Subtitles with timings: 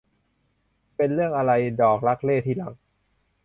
[0.95, 1.51] เป็นเรื่องอะไร
[1.81, 2.73] ดอกรักเร่ที่รัก?